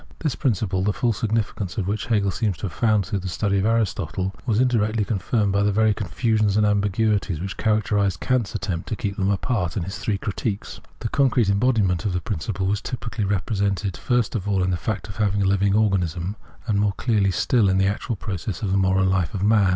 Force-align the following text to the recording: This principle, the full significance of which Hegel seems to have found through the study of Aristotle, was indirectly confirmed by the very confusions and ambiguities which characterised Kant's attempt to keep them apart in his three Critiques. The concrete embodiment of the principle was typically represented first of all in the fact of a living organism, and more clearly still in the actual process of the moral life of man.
This 0.17 0.33
principle, 0.33 0.81
the 0.81 0.93
full 0.93 1.13
significance 1.13 1.77
of 1.77 1.85
which 1.87 2.07
Hegel 2.07 2.31
seems 2.31 2.57
to 2.57 2.63
have 2.65 2.73
found 2.73 3.05
through 3.05 3.19
the 3.19 3.27
study 3.29 3.59
of 3.59 3.67
Aristotle, 3.67 4.33
was 4.47 4.59
indirectly 4.59 5.05
confirmed 5.05 5.51
by 5.51 5.61
the 5.61 5.71
very 5.71 5.93
confusions 5.93 6.57
and 6.57 6.65
ambiguities 6.65 7.39
which 7.39 7.55
characterised 7.55 8.19
Kant's 8.19 8.55
attempt 8.55 8.89
to 8.89 8.95
keep 8.95 9.15
them 9.15 9.29
apart 9.29 9.77
in 9.77 9.83
his 9.83 9.99
three 9.99 10.17
Critiques. 10.17 10.79
The 11.01 11.09
concrete 11.09 11.49
embodiment 11.49 12.03
of 12.07 12.13
the 12.13 12.19
principle 12.19 12.65
was 12.65 12.81
typically 12.81 13.25
represented 13.25 13.95
first 13.95 14.33
of 14.33 14.47
all 14.49 14.63
in 14.63 14.71
the 14.71 14.75
fact 14.75 15.07
of 15.07 15.19
a 15.19 15.29
living 15.37 15.75
organism, 15.75 16.35
and 16.65 16.79
more 16.79 16.93
clearly 16.93 17.29
still 17.29 17.69
in 17.69 17.77
the 17.77 17.85
actual 17.85 18.15
process 18.15 18.63
of 18.63 18.71
the 18.71 18.77
moral 18.79 19.05
life 19.05 19.35
of 19.35 19.43
man. 19.43 19.69